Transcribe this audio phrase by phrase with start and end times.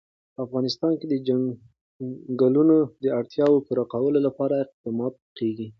[0.33, 5.67] په افغانستان کې د چنګلونه د اړتیاوو پوره کولو لپاره اقدامات کېږي.